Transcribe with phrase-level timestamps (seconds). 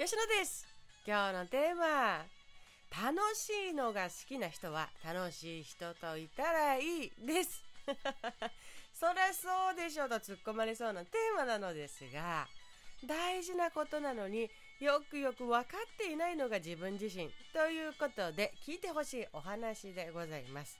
[0.00, 0.66] 吉野です。
[1.06, 2.24] 今日のテーマ
[2.88, 7.62] 楽しいのが好きな人は楽しい人といたらいいです。
[8.98, 12.48] そりゃそうでしょうと突っ込まれそうなテーマなのですが
[13.04, 20.78] 大事なことなのによくよく分かっていないのが自分自身ということで聞いてほしいお話でございます。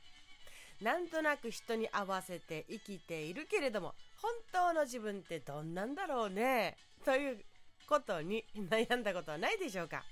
[0.81, 6.79] なんとなく人に合わせて生きているけれども本当の自分ってどんなんだろうね？
[7.05, 7.45] という
[7.91, 10.05] ことに 悩んだことはないでしょうか？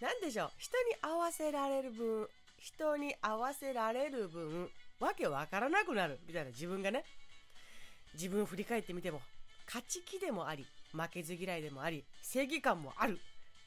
[0.00, 0.50] 何でしょう？
[0.58, 6.18] 人に合わせられる分人に合わせられる分わけわからなくなる。
[6.26, 6.50] みたいな。
[6.50, 7.04] 自分がね。
[8.14, 9.20] 自分を振り返ってみても
[9.66, 13.20] 勝ち気でもあり負けず嫌いでもあり正義感もある。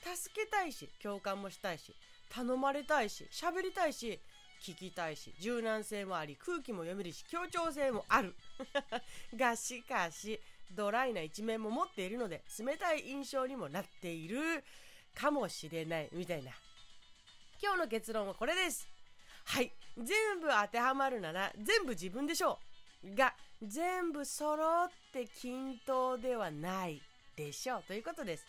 [0.04, 1.96] 助けたいし共感もしたいし
[2.30, 4.20] 頼まれたいし喋りたいし
[4.64, 8.36] 聞きたいし柔軟性もあり空気も読めるし協調性もある。
[9.38, 10.40] がしかし
[10.76, 14.64] ドライな一面も持っているので冷たい印象にもなっている
[15.14, 16.52] かもしれないみたいな。
[17.62, 18.88] 今日の結論はこれです。
[19.46, 19.72] はい。
[19.98, 22.60] 全部当てはまるなら全部自分でしょ
[23.04, 23.16] う。
[23.16, 27.02] が全部揃って均等ではない
[27.36, 27.84] でしょう。
[27.84, 28.46] ということです。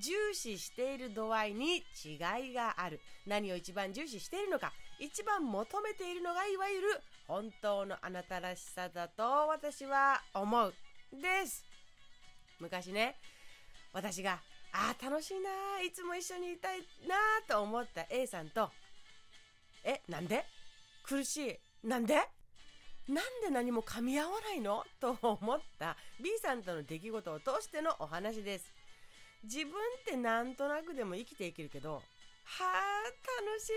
[0.00, 3.00] 重視している度合いに違いがある。
[3.26, 10.74] 何を一番重視しているのか一番求めているのがいわゆる本当のあなたらしさだと私は思う。
[11.20, 11.64] です。
[12.60, 13.16] 昔ね
[13.92, 14.40] 私が
[14.72, 17.16] ああ楽しいないつも一緒にいたいな
[17.48, 18.70] と思った A さんと
[19.84, 20.44] えなんで？
[21.04, 21.86] 苦しい。
[21.86, 22.14] なんで？
[23.08, 24.84] なんで何も噛み合わないの？
[25.00, 28.72] と思った B さんとの出来事を通してのお話です。
[29.44, 29.72] 自分っ
[30.04, 32.02] てなんとなくでも生きていけるけどはあ
[33.46, 33.72] 楽しい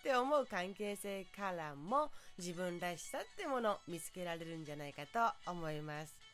[0.00, 6.25] って思う関係性からも自分らしさってものを見つけられるんじゃないかと思います。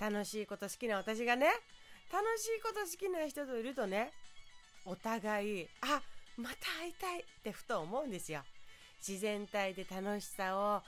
[0.00, 1.46] 楽しいこと好きな私がね
[2.12, 4.12] 楽しいこと好きな人といるとね
[4.84, 6.00] お互いあ
[6.36, 8.42] また会いたいってふと思うんですよ。
[9.06, 10.82] 自然体で楽しさを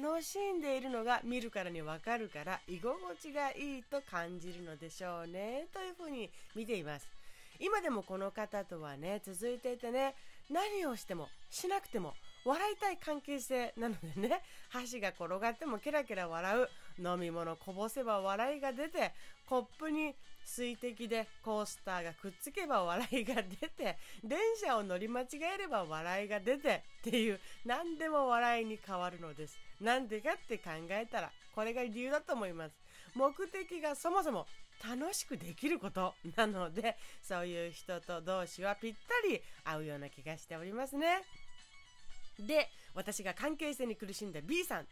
[0.00, 7.08] 楽しんでいるのが見るからにわかるから居心地がいいと感じるのでしょうねというふうに見ています。
[7.58, 10.14] 今でもこの方とはね続いていてね
[10.50, 12.14] 何をしてもしなくても
[12.44, 16.68] 笑いたい関係性なのでね箸が転がってもケラケラ笑う
[17.02, 19.12] 飲み物こぼせば笑いが出て
[19.48, 29.56] コップに水滴でコースターがくっつけば笑いが出て電車を乗り間違えれば笑いが出てっていう何でも笑いに変わるのです。
[29.80, 32.72] なんでかって考えたらこれが理由だと思います。
[33.14, 34.46] 目的がそもそも
[34.84, 41.22] 楽しくできることなのでそういう人と同士はぴったり合うような気がしておりますね。
[42.38, 44.86] で私が関係性に苦しんだ B さん。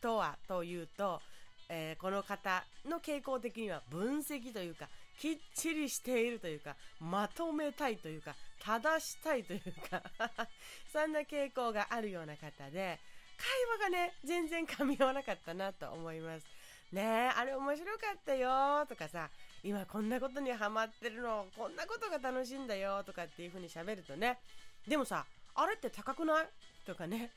[0.00, 1.20] とはというと、
[1.68, 4.88] えー、この方の傾向的には分析というか
[5.18, 8.34] きっちりしているというかまとめたいというか
[8.64, 9.60] 正したいという
[9.90, 10.02] か
[10.92, 12.98] そんな傾向があるような方で
[13.36, 16.46] 会話がね全然噛み合わなかったなと思います。
[16.92, 19.30] ねえあれ面白かったよとかさ
[19.62, 24.38] 今こんなことにハマってるのこんなことが楽しいんだよとかっていう風に喋るとね
[24.86, 26.48] でもさあれって高くない？
[26.84, 27.30] とかね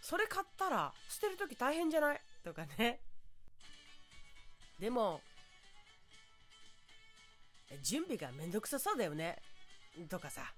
[0.00, 2.20] それ買ったら捨てる時大変じゃない？
[2.44, 3.00] とかね。
[4.78, 5.20] でも
[7.82, 9.36] 準備がめんどくさそうだよね。
[10.08, 10.52] とかさ。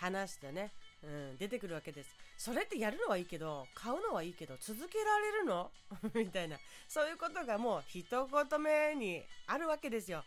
[0.00, 0.70] 話してね、
[1.02, 2.10] うん、出てくるわけです。
[2.36, 5.72] それってやるのはいいけど買うのはいいけど続けられるの？
[6.14, 6.56] みたいな。
[6.86, 10.24] そういうことがもう一言目にあるわけですよ、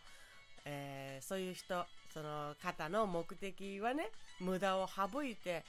[0.66, 5.64] えー、そういう人その方の目的はね無駄を省いて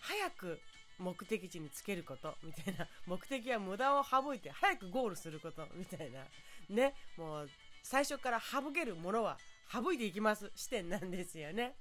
[0.00, 0.58] 早く
[0.98, 2.88] 目的地につけること みたいな。
[3.06, 6.26] 目的は無駄を省いて早くゴールすること みたいな。
[6.68, 6.94] ね。
[7.16, 7.50] もう
[7.82, 9.38] 最初から省けるものは
[9.72, 10.50] 省いていきます。
[10.54, 11.74] 視点なんですよね。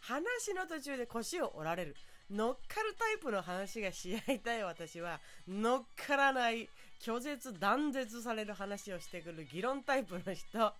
[0.00, 1.96] 話の途中で腰を折られる。
[2.30, 6.68] 乗っかるタイプの話がし合いたい私は乗っからない
[7.00, 10.74] 拒絶断絶される話をしてくる議論タイプの人。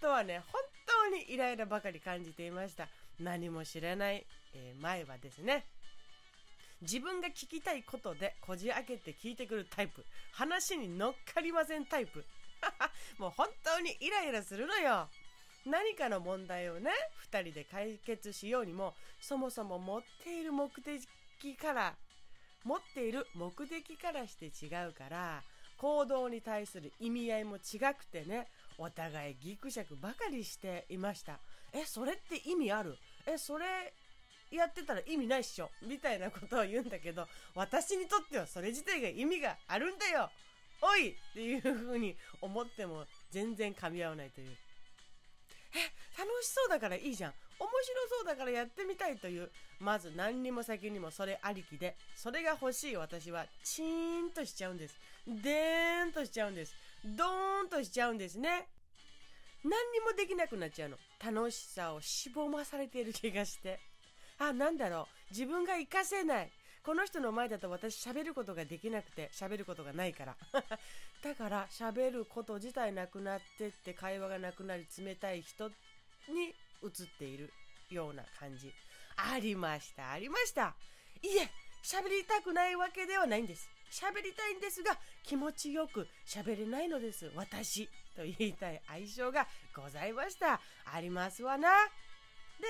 [0.00, 2.88] とはね本当にイライラばかり感じていました。
[3.20, 4.24] 何も知らない、
[4.54, 5.66] えー、前はですね。
[6.82, 10.04] 自分が聞きたいことでこじ開けて聞いてくるタイプ。
[10.32, 12.24] 話に乗っかりませんタイプ。
[13.18, 15.08] もう本当にイライラするのよ。
[15.66, 16.90] 何かの問題をね
[17.30, 21.96] 2人で解決しようにもそもそも持っている目的から
[22.64, 25.42] 持っている目的からして違うから
[25.76, 28.48] 行動に対する意味合いも違くてね
[28.78, 31.38] お互いギクシャクばかりしていました。
[31.72, 32.96] えそれって意味ある？
[33.26, 33.92] えそれ
[34.50, 35.70] やってたら意味ないっしょ。
[35.82, 40.30] みたいなことを言うんだけど私にとってはそれ自体が意味があるんだよ。
[40.80, 44.56] おいっていうふうに思っても全然噛み合わないという。
[45.74, 47.32] え楽しそうだからいいじゃん。
[47.60, 49.50] 面白そうだからやってみたいという。
[49.80, 52.96] まず何にも先にもそれありきでそれが欲しい。
[52.96, 54.96] 私はチーンとしちゃうんです。
[55.26, 56.74] でーんとしちゃうんです。
[57.04, 58.68] ドーンとしちゃうんですね。
[59.64, 60.96] 何にもできなくなっちゃうの。
[61.24, 63.80] 楽しさをしぼまされている気がして。
[64.38, 65.06] あなんだろう。
[65.30, 66.50] 自分が活かせない。
[66.84, 70.36] この人の前だと私喋ることができなくて喋ることがないから。
[71.22, 75.68] だから喋ること自体なくなってって会話がなくなり冷たい人
[76.28, 77.52] に映っている
[77.90, 78.72] ような感じ。
[79.16, 80.12] ありました。
[80.12, 80.74] ありました。
[81.22, 81.50] いえ
[81.82, 83.68] 喋りたくないわけではないんです。
[83.90, 87.30] 喋りたいんですが気持ちよく喋れないのです。
[87.34, 90.60] 私と言いたい相性がございました。
[90.84, 91.68] ありますわな。
[92.60, 92.66] で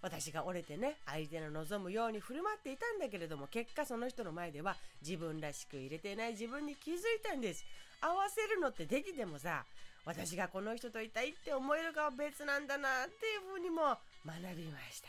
[0.00, 7.64] 私が折れてね相手の望むように振る舞っていたんだけれども結果その人の前では自分らしく入れてない自分に気づいたんです。
[8.00, 9.64] 合わせるのってできてもさ
[10.04, 15.08] 私がこの人といたいって思えるかは別なんだなっていうふうにも学びました。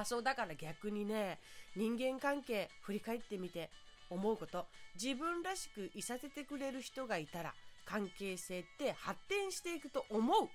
[0.00, 1.38] あそうだから逆にね
[1.76, 3.68] 人間関係振り返ってみて
[4.08, 7.52] 思うこと自分らしくいさせてくれる人がいたら
[7.84, 10.48] 関係性って発展していくと思う。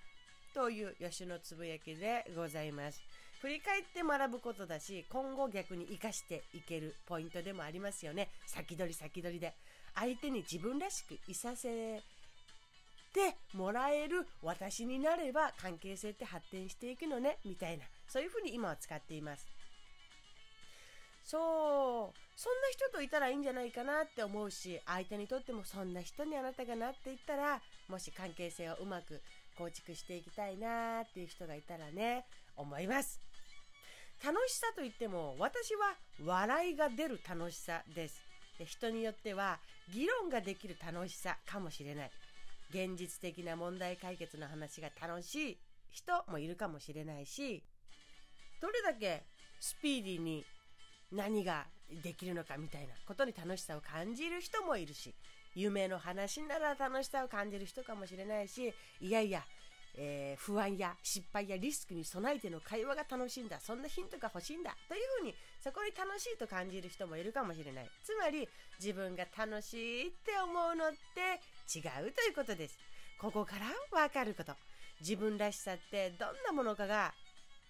[0.54, 3.04] という吉野つぶやきでございます。
[3.42, 8.30] 振り返って学ぶことだし今後逆に生かしていけるポイントでもありますよね。
[8.46, 9.54] 先取り先取りで。
[9.96, 12.02] 相手に自分らしくいさせ
[13.14, 17.86] てもらえる私になれば関係性って発展していくのねみたいな。
[18.08, 19.48] そういうふうに今は使っています。
[21.24, 22.20] そう。
[22.36, 29.22] そんな人といたらいいんじゃないかなって思うし相手にとってもそんな人にあなたがなっていったらもし関係性をうまく
[29.58, 32.26] 構築していきたいなっていう人がいたらね
[32.56, 33.29] 思います。
[34.24, 35.96] 楽しさといっても私は
[36.26, 38.22] 笑いが出る楽しさです。
[38.58, 39.60] で人によっては
[39.94, 42.12] 議論ができる楽しさかもしれない。
[42.70, 45.58] 現実的な問題解決の話が楽しい
[45.92, 47.64] 人もいるかもしれないし
[48.62, 49.24] どれだけ
[49.60, 50.46] スピーディーに
[51.12, 51.66] 何が
[52.04, 55.16] できるのかみたいなことに楽しさを感じる人もいるし
[55.56, 59.44] 夢の話なら楽しさを感じる人かもしれないしいやいや、
[59.96, 63.60] えー、不安や失敗やリスクに備えての会話が楽しいんだ。
[63.60, 64.76] そんなヒントが欲しいんだ。
[64.88, 67.90] というふうにそこに楽しいと感じる人もいるかもしれない。
[68.04, 68.48] つまり
[68.80, 71.42] 自分が楽しいって思うのって
[71.78, 72.78] 違うということです。
[73.20, 74.54] ここからわかること。
[75.02, 77.14] 自分らしさってどんなものかが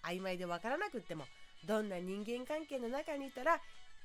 [0.02, 1.24] 曖昧でわからなくっても
[1.66, 3.60] どんな人間関係の中にいたら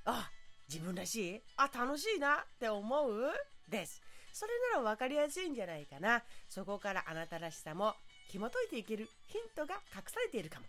[0.05, 0.29] あ
[0.67, 1.41] 自分らしい？
[1.57, 3.31] あ楽しいなって思う？
[3.69, 4.01] です。
[4.35, 6.21] それなら分かりやすいんじゃないかな。
[6.49, 7.93] そこからあなたらしさも
[8.27, 10.65] 紐解いていけるヒントが隠されているかも。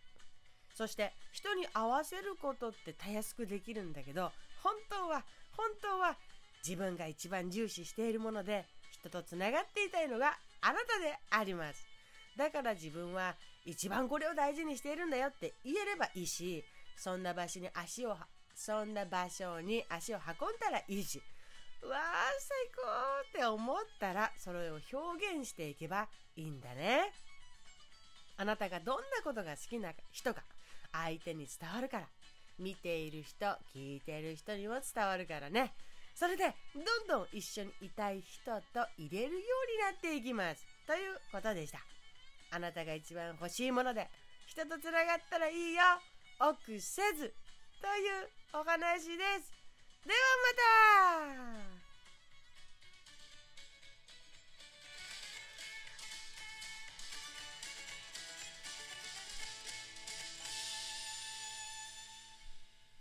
[0.73, 4.31] そして人に合わせることってたやすくできるんだけど
[4.63, 5.25] 本当は
[5.57, 6.17] 本当は
[6.63, 11.85] 自分が一番重視しているもので人とつながっていたいのがあなたであります。
[12.37, 13.35] だから自分は
[13.65, 16.63] 一番これを大事にしているんだよって言えればいいし
[16.97, 18.15] そんな場所に足を
[18.55, 21.21] そんな場所に足を運んだらいいし
[21.83, 22.01] わー
[22.41, 22.83] 最高
[23.29, 27.13] って思ったらそれを表現していけばいいんだね。
[28.39, 30.43] あなたがどんなことが好きな人か
[30.93, 32.09] 相手に伝わるから
[32.59, 35.75] 見ている人聞いている人にも伝わるからね。
[36.15, 41.79] それでどんどん一緒にいたい人と入れるようになっていきますということでした。
[42.51, 44.09] あなたが一番欲しいもので
[44.47, 45.83] 人とつながったらいいよ。
[46.39, 47.35] 臆せず
[47.81, 49.53] というお話です。
[50.05, 50.19] では
[51.27, 51.76] また。